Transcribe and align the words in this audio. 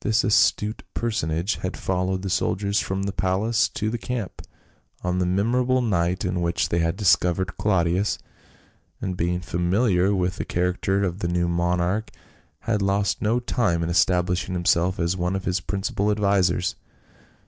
This 0.00 0.24
astute 0.24 0.82
personage 0.94 1.54
had 1.62 1.76
followed 1.76 2.22
the 2.22 2.28
soldiers 2.28 2.80
from 2.80 3.04
the 3.04 3.12
palace 3.12 3.68
to 3.68 3.88
the 3.88 3.98
camp 3.98 4.42
on 5.04 5.20
the 5.20 5.24
memor 5.26 5.62
able 5.62 5.80
night 5.80 6.24
in 6.24 6.40
which 6.40 6.70
they 6.70 6.80
had 6.80 6.96
discovered 6.96 7.56
Claudius, 7.56 8.18
and 9.00 9.16
being 9.16 9.38
familiar 9.38 10.12
'ith 10.26 10.38
the 10.38 10.44
character 10.44 11.04
of 11.04 11.20
the 11.20 11.28
new 11.28 11.46
monarch 11.46 12.10
had 12.62 12.82
lost 12.82 13.22
no 13.22 13.38
time 13.38 13.84
in 13.84 13.90
establishing 13.90 14.54
himself 14.54 14.98
as 14.98 15.16
one 15.16 15.36
of 15.36 15.44
his 15.44 15.60
principal 15.60 16.10
advisers. 16.10 16.74